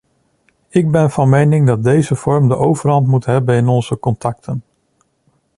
[0.69, 4.63] Ik ben van mening dat deze vorm de overhand moet hebben in onze contacten.